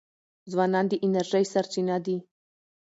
[0.51, 2.17] ځوانان د انرژی سرچینه دي.